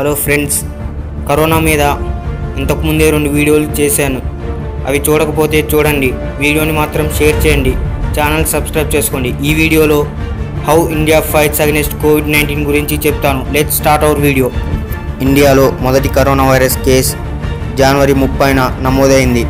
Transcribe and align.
Hello 0.00 0.12
friends 0.24 0.58
corona 1.28 1.56
మీద 1.66 1.82
ఇంతకుముందే 2.60 3.06
రెండు 3.14 3.30
వీడియోలు 3.34 3.66
చేశాను. 3.78 4.20
అవి 4.88 4.98
చూడకపోతే 5.06 5.58
చూడండి. 5.72 6.08
వీడియోని 6.42 6.74
మాత్రం 6.78 7.06
షేర్ 7.18 7.36
చేయండి. 7.42 7.72
ఛానల్ 8.16 8.46
సబ్స్క్రైబ్ 8.52 8.94
చేసుకోండి. 8.94 9.30
ఈ 9.48 9.50
వీడియోలో 9.60 9.98
how 10.68 10.78
India 10.96 11.20
fights 11.32 11.62
against 11.64 11.98
Covid 12.04 12.32
nineteen 12.34 12.64
గురించి 12.70 12.98
చెప్తాను. 13.06 13.42
Let 13.56 13.76
start 13.78 14.06
our 14.08 14.24
video. 14.26 14.50
ఇండియాలో 15.26 15.66
మొదటి 15.86 16.10
కరోనా 16.18 16.46
వైరస్ 16.50 16.78
కేస్ 16.88 17.12
జనవరి 17.80 18.16
ముప్పైన 18.24 18.60
నమోదైంది. 18.88 19.44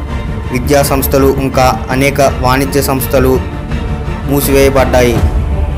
విద్యా 0.54 0.82
సంస్థలు 0.92 1.30
ఇంకా 1.46 1.68
అనేక 1.96 2.20
వాణిజ్య 2.46 2.82
సంస్థలు 2.92 3.34
మూసివేయబడ్డాయి. 4.32 5.16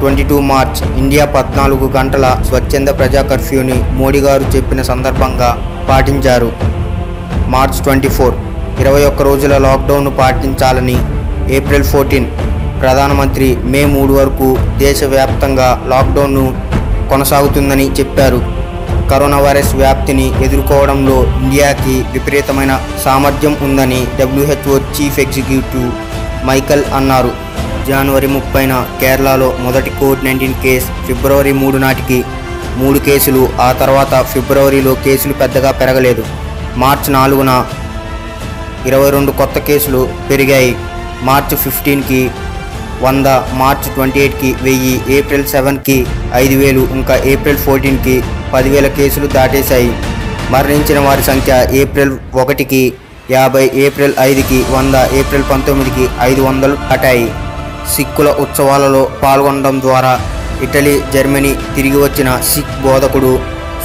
ట్వంటీ 0.02 0.24
టూ 0.30 0.36
మార్చ్ 0.52 0.78
ఇండియా 1.00 1.24
పద్నాలుగు 1.34 1.86
గంటల 1.96 2.26
స్వచ్ఛంద 2.46 2.90
ప్రజా 2.98 3.20
కర్ఫ్యూని 3.30 3.76
మోడీ 3.98 4.20
గారు 4.24 4.44
చెప్పిన 4.54 4.80
సందర్భంగా 4.88 5.50
పాటించారు. 5.88 6.48
మార్చ్ 7.54 7.78
ట్వంటీ 7.84 8.08
ఫోర్ 8.16 8.34
ఇరవై 8.82 9.02
ఒక్క 9.10 9.22
రోజుల 9.28 9.58
లాక్డౌన్ను 9.66 10.12
పాటించాలని 10.20 10.96
ఏప్రిల్ 11.58 11.86
ఫోర్టీన్ 11.92 12.26
ప్రధానమంత్రి 12.80 13.48
మే 13.74 13.82
మూడు 13.94 14.12
వరకు 14.12 14.48
దేశవ్యాప్తంగా 14.78 15.68
లాక్డౌన్ను 15.92 16.44
కొనసాగుతుందని 17.12 17.86
చెప్పారు. 18.00 18.40
కరోనా 19.12 19.38
వైరస్ 19.46 19.72
వ్యాప్తిని 19.82 20.26
ఎదుర్కోవడంలో 20.44 21.16
ఇండియాకి 21.42 21.96
విపరీతమైన 22.14 22.74
సామర్థ్యం 23.04 23.56
ఉందని 23.68 24.02
డబ్ల్యూహెచ్ఓ 24.20 24.76
చీఫ్ 24.94 25.20
ఎగ్జిక్యూటివ్ 25.26 25.88
మైకల్ 26.50 26.84
అన్నారు. 26.98 27.32
జనవరి 27.88 28.26
ముప్పైన 28.26 28.86
కేరళలో 29.00 29.48
మొదటి 29.64 29.90
కోవిడ్ 30.00 30.24
నైన్టీన్ 30.26 30.60
కేసు 30.64 30.90
ఫిబ్రవరి 31.06 31.52
మూడు 31.52 31.76
నాటికి 31.76 32.18
మూడు 32.80 32.98
కేసులు 32.98 33.42
ఆ 33.60 33.72
తర్వాత 33.72 34.22
ఫిబ్రవరిలో 34.32 34.92
కేసులు 35.06 35.32
పెద్దగా 35.32 35.70
పెరగలేదు. 35.70 36.24
మార్చి 36.82 37.10
నాలుగున 37.12 37.52
ఇరవై 38.86 39.10
రెండు 39.10 39.32
కొత్త 39.40 39.58
కేసులు 39.58 40.08
పెరిగాయి. 40.30 40.76
మార్చి 41.22 41.56
ఫిఫ్టీన్కి 41.56 42.30
వంద 43.02 43.26
మార్చ్ 43.60 43.94
ట్వంటీ 43.94 44.20
ఎయిట్కి 44.20 44.56
వెయ్యి 44.62 44.94
ఏప్రిల్ 45.16 45.46
సెవెన్కి 45.46 46.06
ఐదు 46.34 46.54
వేలు 46.54 46.88
ఇంకా 46.96 47.14
ఏప్రిల్ 47.32 47.62
ఫోర్టీన్కి 47.66 48.16
పదివేల 48.54 48.86
కేసులు 48.86 49.26
దాటేశాయి. 49.26 49.92
మరణించిన 50.50 50.98
వారి 50.98 51.22
సంఖ్య 51.22 51.66
ఏప్రిల్ 51.82 52.12
ఒకటికి 52.34 52.92
యాభై 53.30 53.70
ఏప్రిల్ 53.74 54.14
ఐదుకి 54.20 54.64
వంద 54.70 54.94
ఏప్రిల్ 55.20 55.50
పంతొమ్మిదికి 55.52 56.08
ఐదు 56.20 56.40
వందలు 56.40 56.74
దాటాయి. 56.74 57.28
సిక్కుల 57.94 58.28
ఉత్సవాలలో 58.44 59.08
పాల్గొనడం 59.22 59.80
ద్వారా 59.80 60.20
ఇటలీ 60.62 61.00
జర్మనీ 61.14 61.52
తిరిగి 61.76 61.96
వచ్చిన 61.96 62.40
సిక్ 62.40 62.74
బోధకుడు 62.84 63.32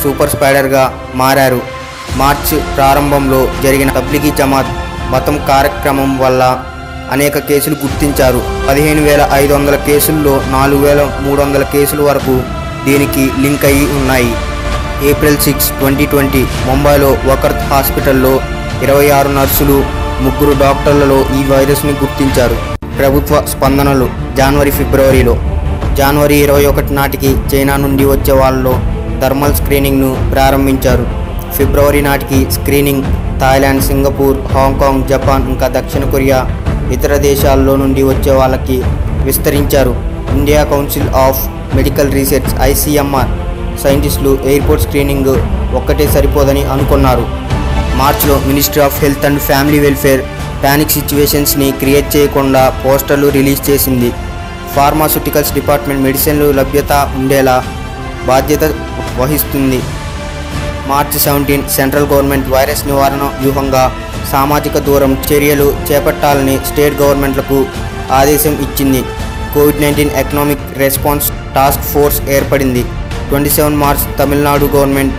సూపర్ 0.03 0.29
స్పైడర్గా 0.29 0.93
మారారు. 1.15 1.61
మార్చ్ 2.17 2.55
ప్రారంభంలో 2.77 3.47
జరిగిన 3.63 3.89
తబ్లిగీ 3.89 4.31
జమాత్ 4.31 4.71
మతం 5.11 5.37
కార్యక్రమం 5.47 6.17
వల్ల 6.17 6.43
అనేక 7.11 7.37
కేసులు 7.37 7.75
గుర్తించారు. 7.83 8.41
పదిహేను 8.69 9.01
వేల 9.01 9.29
ఐదు 9.33 9.53
వందల 9.53 9.75
కేసుల్లో 9.75 10.41
నాలుగు 10.51 10.81
వేల 10.87 11.01
మూడు 11.21 11.41
వందల 11.41 11.63
కేసుల 11.63 12.01
వరకు 12.01 12.35
దీనికి 12.85 13.31
లింక్ 13.43 13.65
అయి 13.65 13.85
ఉన్నాయి. 13.85 14.31
ఏప్రిల్ 15.09 15.37
సిక్స్ 15.37 15.69
ట్వంటీ 15.79 16.05
ట్వంటీ 16.05 16.45
ముంబైలో 16.67 17.17
వకర్త్ 17.29 17.67
హాస్పిటల్లో 17.73 18.33
ఇరవై 18.83 19.09
ఆరు 19.09 19.27
నర్సులు 19.27 19.77
ముగ్గురు 20.21 20.59
డాక్టర్లలో 20.59 21.19
ఈ 21.39 21.43
వైరస్ని 21.51 21.91
గుర్తించారు. 22.03 22.76
ప్రభుత్వ 22.97 23.45
స్పందనలు 23.45 24.07
జనవరి 24.37 24.71
ఫిబ్రవరిలో. 24.71 25.37
జనవరి 25.95 26.35
ఇరవై 26.35 26.65
ఒకటి 26.65 26.93
నాటికి 26.93 27.35
చైనా 27.53 27.75
నుండి 27.75 28.05
వచ్చే 28.05 28.33
వాళ్ళలో 28.33 28.73
థర్మల్ 29.21 29.55
స్క్రీనింగ్ను 29.55 30.31
ప్రారంభించారు. 30.31 31.05
ఫిబ్రవరి 31.57 32.01
నాటికి 32.01 32.51
screening 32.51 33.03
Thailand 33.41 33.83
Singapore 33.83 34.37
Hong Kong 34.53 35.07
Japan 35.07 35.49
ఇంకా 35.49 35.67
దక్షిణ 35.67 36.03
కొరియా 36.03 36.39
ఇతర 36.91 37.15
దేశాల్లో 37.15 37.75
నుండి 37.75 38.03
వచ్చే 38.03 38.31
వాళ్ళకి 38.31 38.77
విస్తరించారు. 39.23 39.95
India 40.37 40.63
Council 40.63 41.09
of 41.09 41.41
Medical 41.75 42.13
Research 42.13 42.53
ICMR 42.61 43.31
సైంటిస్టులు 43.83 44.39
ఎయిర్పోర్ట్ 44.45 44.83
స్క్రీనింగ్ 44.83 45.33
ఒక్కటే 45.75 46.07
సరిపోదని 46.07 46.63
అనుకున్నారు. 46.63 47.25
మార్చిలో 47.95 48.41
ministry 48.47 48.83
of 48.83 48.99
health 49.03 49.25
and 49.25 49.39
family 49.39 49.79
welfare 49.79 50.21
panic 50.61 50.95
సిచ్యువేషన్స్ని 50.97 51.67
create 51.81 52.09
చేయకుండా 52.15 52.63
పోస్టర్లు 52.85 53.27
రిలీజ్ 53.37 53.61
చేసింది. 53.69 54.09
ఫార్మాస్యూటికల్స్ 54.75 55.53
డిపార్ట్మెంట్ 55.57 56.03
మెడిసిన్లు 56.03 56.47
లభ్యత 56.51 56.93
ఉండేలా 57.19 57.63
బాధ్యత 58.29 58.63
వహిస్తుంది. 59.19 59.79
మార్చి 60.87 61.19
సెవెంటీన్ 61.19 61.69
సెంట్రల్ 61.69 62.09
గవర్నమెంట్ 62.11 62.49
వైరస్ 62.55 62.83
నివారణ 62.87 63.23
వ్యూహంగా 63.41 63.83
సామాజిక 64.31 64.77
దూరం 64.87 65.11
చర్యలు 65.27 65.67
చేపట్టాలని 65.87 66.59
స్టేట్ 66.69 67.01
గవర్నమెంట్లకు 67.01 67.65
ఆదేశం 68.19 68.53
ఇచ్చింది. 68.65 69.01
Covid 69.53 69.81
nineteen 69.81 70.15
economic 70.21 70.65
response 70.83 71.27
task 71.55 71.87
force 71.91 72.21
ఏర్పడింది. 72.37 72.83
Twenty 73.29 73.49
seven 73.49 73.79
March 73.83 74.03
Tamil Nadu 74.19 74.65
government 74.75 75.15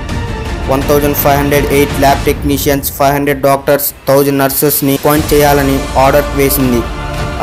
one 0.73 0.83
thousand 0.89 1.19
five 1.23 1.39
hundred 1.41 1.67
eight 1.77 1.95
lab 2.05 2.25
technicians 2.29 2.89
five 2.99 3.15
hundred 3.17 3.41
doctors 3.49 3.87
thousand 4.09 4.41
నర్సెస్ని 4.43 4.95
appoint 5.01 5.31
చేయాలని 5.33 5.77
ఆర్డర్ 6.05 6.29
వేసింది. 6.41 6.81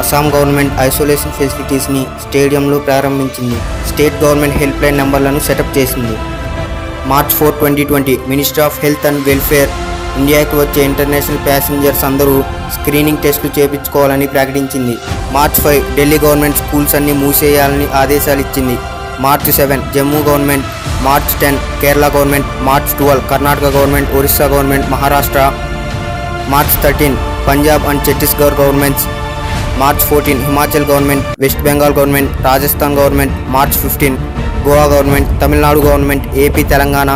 అస్సాం 0.02 0.26
గవర్నమెంట్ 0.36 0.74
ఐసోలేషన్ 0.88 1.36
ఫెసిలిటీస్ని 1.40 2.04
స్టేడియంలో 2.24 2.80
ప్రారంభించింది. 2.88 3.58
స్టేట్ 3.92 4.22
గవర్నమెంట్ 4.24 4.58
హెల్ప్ 4.62 4.82
లైన్ 4.84 5.02
నెంబర్లను 5.04 5.42
setup 5.48 5.76
చేసింది. 5.78 6.16
March 7.12 7.36
four 7.40 7.58
twenty 7.60 7.84
twenty 7.92 8.16
minister 8.34 8.66
of 8.68 8.80
health 8.86 9.08
and 9.10 9.24
welfare 9.30 9.74
ఇండియాకి 10.20 10.56
వచ్చే 10.60 10.82
international 10.90 11.46
passengers 11.46 12.04
అందరూ 12.10 12.36
స్క్రీనింగ్ 12.76 13.24
టెస్టులు 13.24 13.52
చేపించుకోవాలని 13.58 14.28
ప్రకటించింది. 14.36 14.96
March 15.36 15.62
five 15.64 15.82
Delhi 15.98 16.20
government 16.26 16.62
schools 16.62 16.96
అన్ని 17.00 17.16
మూసేయాలని 17.24 17.88
ఆదేశాలు 18.02 18.44
ఇచ్చింది. 18.46 18.78
March 19.24 19.52
seven 19.58 19.84
Jammu 19.96 20.20
government 20.28 20.66
March 21.06 21.34
ten 21.42 21.58
Kerala 21.82 22.06
government 22.16 22.50
March 22.68 22.94
twelve 23.00 23.30
Karnataka 23.32 23.68
government 23.76 24.12
Orissa 24.18 24.46
government 24.54 24.90
Maharashtra 24.94 25.42
March 26.54 26.76
thirteen 26.84 27.18
Punjab 27.48 27.86
and 27.90 28.04
Chhattisgarh 28.08 28.58
governments 28.62 29.06
March 29.82 30.06
fourteen 30.10 30.44
Himachal 30.46 30.88
government 30.92 31.26
West 31.40 31.64
Bengal 31.68 31.96
government 31.98 32.34
Rajasthan 32.48 32.98
government 33.00 33.36
March 33.56 33.78
fifteen 33.84 34.18
Goa 34.66 34.86
government 34.94 35.32
Tamil Nadu 35.42 35.80
government 35.80 36.28
AP 36.46 36.64
Telangana 36.74 37.10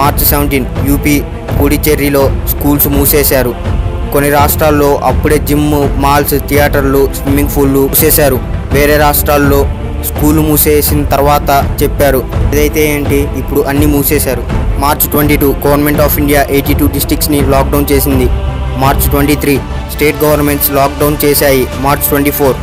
March 0.00 0.24
seventeen 0.30 0.66
UP 0.88 1.14
పుడిచేరిలో 1.60 2.22
schools 2.50 2.88
మూసేశారు. 2.88 3.52
కొన్ని 4.12 4.30
రాష్ట్రాల్లో 4.30 4.90
అప్పుడే 5.10 5.38
gym 5.48 5.66
malls 6.04 6.34
థియేటర్లు 6.48 7.02
swimming 7.18 7.52
పూల్లు 7.56 7.82
మూసేశారు. 7.88 8.38
వేరే 8.74 8.96
రాష్ట్రాల్లో 8.96 9.60
school 10.04 10.38
మూసేసిన 10.38 11.04
తర్వాత 11.04 11.78
చెప్పారు. 11.82 12.24
ఇదైతే 12.52 12.94
ఏంటి? 12.94 13.28
ఇప్పుడు 13.36 13.60
అన్నీ 13.60 13.86
మూసేశారు. 13.86 14.42
March 14.78 15.10
twenty 15.10 15.36
two 15.36 15.54
government 15.66 16.00
of 16.00 16.18
India 16.18 16.42
eighty 16.50 16.74
two 16.74 16.86
డిస్టిక్స్ని 16.86 17.40
lockdown 17.40 17.86
చేసింది. 17.92 18.28
March 18.76 19.10
twenty 19.10 19.34
three 19.34 19.60
state 19.92 20.24
governments 20.24 20.70
lockdown 20.70 21.16
చేశాయి. 21.24 21.66
మార్చ్ 21.80 22.02
ట్వంటీ 22.02 22.30
ఫోర్ 22.30 22.56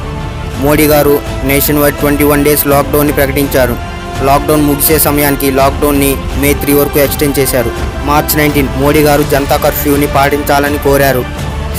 మోడీ 0.59 0.87
గారు 0.87 1.19
nation 1.43 1.79
wide 1.79 1.95
twenty 1.95 2.23
one 2.23 2.45
days 2.45 2.67
లాక్డౌన్ని 2.67 3.13
ప్రకటించారు. 3.13 3.75
లాక్డౌన్ 4.23 4.61
ముగిసే 4.61 4.99
సమయానికి 4.99 5.51
లాక్డౌన్ని 5.51 6.15
మే 6.37 6.53
త్రీ 6.53 6.73
వరకు 6.73 6.99
ఎక్స్టెండ్ 6.99 7.39
చేశారు. 7.39 7.71
మార్చ్ 8.05 8.37
నైన్టీన్ 8.37 8.67
మోడీ 8.77 8.99
గారు 8.99 9.23
జనతా 9.23 9.55
కర్ఫ్యూని 9.55 10.07
పాటించాలని 10.07 10.77
కోరారు. 10.77 11.25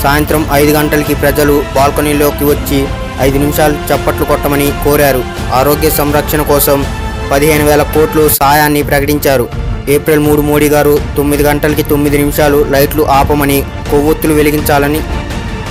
సాయంత్రం 0.02 0.46
ఐదు 0.52 0.72
గంటలకి 0.72 1.14
ప్రజలు 1.14 1.62
బాల్కనీలోకి 1.76 2.44
వచ్చి 2.44 2.86
ఐదు 3.20 3.38
నిమిషాలు 3.38 3.72
చప్పట్లు 3.72 4.24
కొట్టమని 4.24 4.72
కోరారు. 4.84 5.24
ఆరోగ్య 5.54 5.90
సంరక్షణ 5.90 6.42
కోసం 6.42 6.86
పదిహేను 7.32 7.66
వేల 7.66 7.82
కోట్లు 7.82 8.28
సాయాన్ని 8.28 8.82
ప్రకటించారు. 8.82 9.48
ఏప్రిల్ 9.88 10.20
మూడు 10.20 10.40
మోడీ 10.40 10.68
గారు 10.68 10.98
తొమ్మిది 11.16 11.42
గంటలకి 11.42 11.82
తొమ్మిది 11.82 12.18
నిమిషాలు 12.18 12.66
లైట్లు 12.70 13.02
ఆపమని 13.02 13.62
కొవ్వొత్తులు 13.90 14.34
వెలిగించాలని 14.34 15.00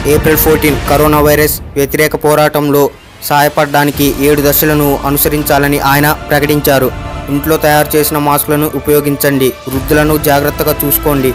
ఏప్రిల్ 0.07 0.37
ఫోర్టీన్ 0.37 0.75
కరోనా 0.89 1.19
వైరస్ 1.19 1.61
వ్యతిరేక 1.75 2.15
పోరాటంలో 2.15 2.89
సహాయపడడానికి 3.23 4.15
ఏడు 4.19 4.41
దశలను 4.41 4.99
అనుసరించాలని 5.05 5.79
ఆయన 5.79 6.11
ప్రకటించారు. 6.11 6.91
ఇంట్లో 7.29 7.57
తయారు 7.57 7.97
చేసిన 7.97 8.17
మాస్కులను 8.17 8.71
ఉపయోగించండి. 8.75 9.53
వృద్ధులను 9.69 10.17
జాగ్రత్తగా 10.17 10.75
చూసుకోండి. 10.85 11.33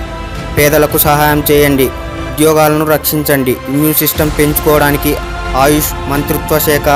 పేదలకు 0.59 0.99
సహాయం 0.99 1.43
చేయండి. 1.51 1.85
ఉద్యోగాలను 2.33 2.85
రక్షించండి. 2.85 3.51
ఇమ్యూన్ 3.51 3.95
సిస్టమ్ 3.95 4.31
పెంచుకోవడానికి 4.39 5.17
ఆయుష్ 5.61 5.93
మంత్రిత్వ 6.11 6.59
శాఖ 6.59 6.89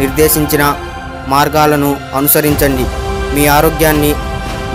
నిర్దేశించిన 0.00 0.64
మార్గాలను 1.28 1.96
అనుసరించండి. 2.18 2.86
మీ 3.34 3.46
ఆరోగ్యాన్ని 3.46 4.14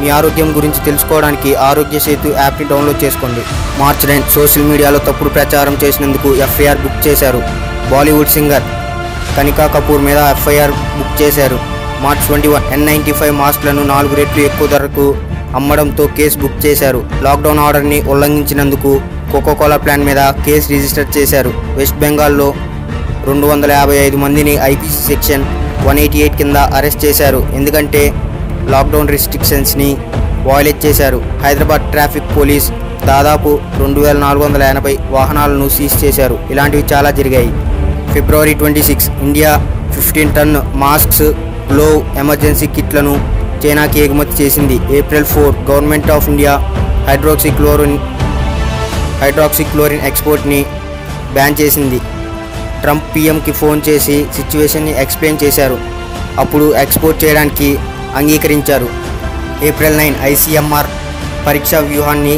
మీ 0.01 0.09
ఆరోగ్యం 0.09 0.49
గురించి 0.57 0.79
తెలుసుకోవడానికి 0.85 1.55
ఆరోగ్య 1.55 1.99
సేతు 1.99 2.29
యాప్ని 2.37 2.65
డౌన్లోడ్ 2.69 3.03
చేసుకోండి. 3.03 3.41
మార్చ్ 3.79 4.07
నైన్ 4.09 4.23
సోషల్ 4.35 4.69
మీడియాలో 4.71 4.99
తప్పుడు 5.07 5.29
ప్రచారం 5.29 5.77
చేసినందుకు 5.83 6.29
ఎఫ్ఐఆర్ 6.35 6.77
బుక్ 6.77 7.07
చేశారు. 7.07 7.41
బాలీవుడ్ 7.91 8.33
సింగర్ 8.35 8.65
కనికా 9.37 9.67
కపూర్ 9.75 10.01
మీద 10.01 10.17
ఎఫ్ఐఆర్ 10.17 10.71
బుక్ 10.97 11.21
చేశారు. 11.21 11.59
March 12.03 12.25
twenty 12.27 12.47
one 12.47 12.73
N 12.73 12.85
ninety 12.85 13.11
five 13.11 13.35
మాస్క్లను 13.35 13.83
నాలుగు 13.83 14.15
రెట్లు 14.15 14.41
ఎక్కువ 14.43 14.67
ధరకు 14.67 15.15
అమ్మడంతో 15.55 16.07
కేసు 16.17 16.37
బుక్ 16.37 16.65
చేశారు. 16.65 17.03
లాక్డౌన్ 17.21 17.59
ఆర్డర్ని 17.59 18.01
ఉల్లంఘించినందుకు 18.01 18.91
కోకోకోలా 19.31 19.77
ప్లాన్ 19.77 20.05
మీద 20.09 20.21
కేసు 20.45 20.69
రిజిస్టర్ 20.69 21.17
చేశారు. 21.17 21.53
వెస్ట్ 21.79 21.99
బెంగాల్లో 22.03 22.53
రెండు 23.29 23.45
వందల 23.47 23.71
యాభై 23.79 23.97
ఐదు 24.05 24.17
మందిని 24.23 24.53
IPC 24.71 25.01
section 25.09 25.43
one 25.87 25.99
eighty 26.03 26.19
eight 26.23 26.37
కింద 26.41 26.57
అరెస్ట్ 26.77 27.01
చేశారు. 27.05 27.41
ఎందుకంటే 27.57 28.01
లాక్డౌన్ 28.73 29.11
రిస్ట్రిక్షన్స్ని 29.15 29.89
వాయిలేట్ 30.47 30.79
చేశారు. 30.85 31.19
హైదరాబాద్ 31.43 31.85
ట్రాఫిక్ 31.93 32.31
పోలీస్ 32.37 32.67
దాదాపు 33.09 33.49
రెండు 33.81 33.99
వేల 34.05 34.17
నాలుగు 34.23 34.43
వందల 34.45 34.63
ఎనభై 34.73 34.93
వాహనాలను 35.15 35.67
సీజ్ 35.75 35.97
చేశారు. 36.03 36.35
ఇలాంటివి 36.53 36.83
చాలా 36.93 37.11
జరిగాయి. 37.19 37.51
ఫిబ్రవరి 38.13 38.53
twenty 38.61 38.83
six 38.89 39.09
India 39.27 39.51
fifteen 39.95 40.33
ton 40.37 40.55
masks 40.83 41.25
glove 41.71 41.99
emergency 42.23 42.67
కిట్లను 42.77 43.13
చైనాకి 43.65 43.99
ఎగుమతి 44.05 44.35
చేసింది. 44.43 44.77
April 44.99 45.29
four 45.33 45.53
government 45.69 46.11
of 46.15 46.29
India 46.33 46.55
hydroxychloroquine 47.09 47.97
hydroxychloroquine 49.21 50.05
ఎక్స్పోర్ట్ని 50.09 50.61
ban 51.35 51.57
చేసింది. 51.61 51.99
ట్రంప్ 52.81 53.07
పీఎంకి 53.13 53.53
ఫోన్ 53.61 53.81
చేసి 53.87 54.17
సిచ్యువేషన్ని 54.37 54.93
ఎక్స్ప్లెయిన్ 55.03 55.41
చేశారు. 55.43 55.77
అప్పుడు 56.43 56.65
ఎక్స్పోర్ట్ 56.83 57.21
చేయడానికి 57.23 57.69
అంగీకరించారు. 58.19 58.89
ఏప్రిల్ 59.69 59.99
నైన్ 60.01 60.15
ఐసీఎంఆర్ 60.31 60.89
పరీక్షా 61.47 61.79
వ్యూహాన్ని 61.89 62.35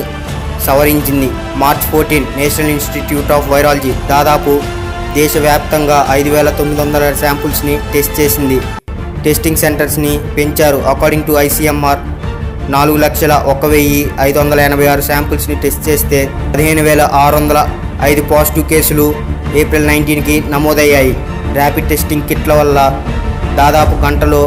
సవరించింది. 0.67 1.29
March 1.61 1.87
fourteen 1.91 2.29
National 2.39 2.73
Institute 2.75 3.33
of 3.37 3.49
Virology 3.53 3.91
దాదాపు 4.13 4.53
దేశవ్యాప్తంగా 5.17 5.97
ఐదు 6.19 6.29
వేల 6.35 6.49
తొమ్మిది 6.59 6.79
వందల 6.81 7.11
శాంపుల్స్ని 7.21 7.75
టెస్ట్ 7.93 8.15
చేసింది. 8.19 8.57
టెస్టింగ్ 9.25 9.61
సెంటర్స్ని 9.63 10.13
పెంచారు. 10.37 10.79
అకార్డింగ్ 10.93 11.27
టు 11.27 11.33
ఐసీఎంఆర్ 11.45 12.01
నాలుగు 12.75 12.97
లక్షల 13.03 13.33
ఒక 13.53 13.65
వెయ్యి 13.73 14.01
ఐదు 14.27 14.37
వందల 14.39 14.59
ఎనభై 14.67 14.87
ఆరు 14.91 15.03
శాంపుల్స్ని 15.07 15.55
టెస్ట్ 15.63 15.83
చేస్తే 15.89 16.19
పదిహేను 16.53 16.83
వేల 16.87 17.01
ఆరు 17.23 17.35
వందల 17.35 17.59
ఐదు 18.09 18.21
పాజిటివ్ 18.31 18.65
కేసులు 18.69 19.07
ఏప్రిల్ 19.61 19.87
నైన్టీన్కి 19.91 20.35
నమోదయ్యాయి. 20.53 21.13
ర్యాపిడ్ 21.57 21.89
టెస్టింగ్ 21.91 22.27
కిట్ల 22.29 22.53
వల్ల 22.59 22.79
దాదాపు 23.59 23.95
గంటలో 24.05 24.41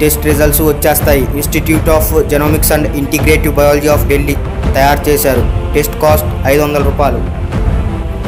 టెస్ట్ 0.00 0.26
రిజల్ట్స్ 0.30 0.62
వచ్చేస్తాయి. 0.68 1.22
Institute 1.40 1.88
of 1.96 2.10
Genomics 2.32 2.72
and 2.76 2.88
Integrative 3.00 3.54
Biology 3.60 3.88
of 3.94 4.06
Delhi 4.12 4.34
తయారు 4.76 5.02
చేశారు. 5.08 5.42
టెస్ట్ 5.74 5.96
కాస్ట్ 6.02 6.30
ఐదు 6.52 6.60
వందల 6.62 6.82
రూపాయలు. 6.90 7.20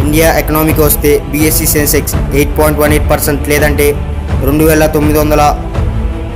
ఇండియా 0.05 0.29
ఎకనామీకి 0.41 0.82
వస్తే 0.87 1.11
BSE 1.32 1.67
Sensex 1.75 2.15
eight 2.38 2.55
point 2.59 2.81
one 2.83 2.93
eight 2.97 3.11
percent 3.12 3.49
లేదంటే 3.53 3.87
రెండు 4.49 4.65
వేల 4.65 4.87
తొమ్మిది 4.97 5.19
వందల 5.19 5.43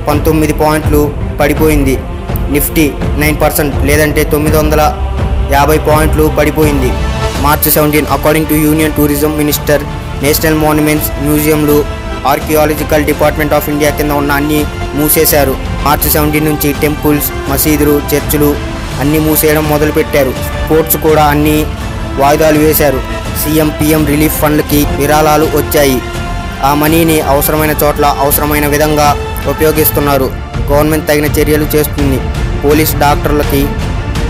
పంతొమ్మిది 0.07 0.53
పాయింట్లు 0.61 1.01
పడిపోయింది. 1.41 1.95
నిఫ్టీ 2.55 2.85
నైన్ 3.21 3.37
పర్సెంట్ 3.43 3.75
లేదంటే 3.89 4.23
తొమ్మిది 4.33 4.57
వందల 4.57 4.81
యాభై 5.53 5.77
పాయింట్లు 5.87 6.25
పడిపోయింది. 6.39 6.91
March 7.45 7.71
seventeen 7.71 8.07
according 8.15 8.47
to 8.47 8.53
union 8.53 8.93
tourism 8.97 9.37
minister 9.37 9.83
national 10.23 10.61
monuments 10.63 11.09
మ్యూజియంలు 11.25 11.85
archaeological 12.27 13.03
department 13.09 13.53
of 13.53 13.69
India 13.69 13.89
కింద 13.97 14.11
ఉన్న 14.11 14.31
అన్ని 14.31 14.65
మూసేశారు. 14.93 15.55
మార్చి 15.83 16.09
సెవెంటీన్ 16.09 16.45
నుంచి 16.45 16.75
టెంపుల్స్ 16.81 17.29
మసీదులు 17.49 18.01
చర్చిలు 18.11 18.55
అన్నీ 19.01 19.19
మూసేయడం 19.19 19.69
మొదలుపెట్టారు. 19.69 20.31
స్పోర్ట్స్ 20.31 20.97
కూడా 20.97 21.23
అన్ని 21.23 21.57
వాయిదాలు 22.21 22.59
వేశారు. 22.59 23.01
సీఎం 23.41 23.69
పీఎం 23.81 24.05
రిలీఫ్ 24.05 24.41
ఫండ్లకి 24.41 24.85
విరాళాలు 24.99 25.45
వచ్చాయి. 25.45 26.01
ఆ 26.63 26.73
మనీని 26.73 27.21
అవసరమైన 27.21 27.73
చోట్ల 27.83 28.05
అవసరమైన 28.05 28.67
విధంగా 28.67 29.07
ఉపయోగిస్తున్నారు. 29.47 30.29
గవర్నమెంట్ 30.71 31.07
తగిన 31.07 31.25
చర్యలు 31.25 31.67
చేస్తుంది. 31.75 32.19
Police 32.63 32.95
డాక్టర్లకి 32.95 33.61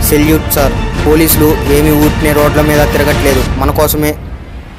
salute 0.10 0.54
sir. 0.54 0.76
పోలీసులు 1.06 1.50
ఏమీ 1.74 1.92
ఊరినే 2.06 2.34
రోడ్ల 2.34 2.62
మీద 2.62 2.82
తిరగట్లేదు. 2.94 3.60
మన 3.60 3.72
కోసమే 3.72 4.16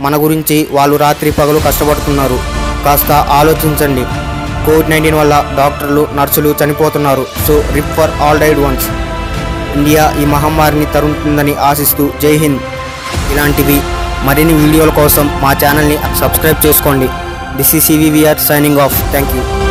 మన 0.00 0.14
గురించి 0.24 0.68
వాళ్ళు 0.70 0.96
రాత్రి 0.96 1.30
పగలు 1.30 1.58
కష్టపడుతున్నారు. 1.58 2.38
కాస్త 2.84 3.12
ఆలోచించండి. 3.12 4.04
కోవిడ్ 4.66 4.90
నైన్టీన్ 4.90 5.16
వల్ల 5.16 5.34
డాక్టర్లు 5.56 6.08
నర్సులు 6.14 6.54
చనిపోతున్నారు. 6.64 7.26
So 7.46 7.64
RIP 7.74 7.94
for 7.96 8.10
all 8.20 8.40
died 8.40 8.58
ones. 8.58 8.88
India 9.76 10.14
ఈ 10.22 10.24
మహమ్మారిని 10.24 10.86
తరుముతుందని 10.86 11.54
ఆశిస్తూ 11.54 12.10
జై 12.22 12.36
హింద్. 12.36 12.60
ఇలాంటివి 13.32 13.80
మరిన్ని 14.24 14.54
వీడియోల 14.54 14.90
కోసం 14.90 15.40
మా 15.42 15.52
ఛానల్ని 15.52 15.98
సబ్స్క్రైబ్ 16.20 16.66
చేసుకోండి. 16.66 17.08
దిస్ 17.56 17.74
ఈ 17.74 17.80
CVVR 17.80 18.38
signing 18.48 18.78
off 18.78 18.98
thank 19.10 19.34
you 19.36 19.65